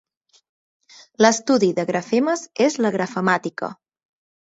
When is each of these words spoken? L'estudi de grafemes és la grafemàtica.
L'estudi 1.25 1.71
de 1.81 1.87
grafemes 1.91 2.47
és 2.71 2.81
la 2.83 2.95
grafemàtica. 2.99 3.75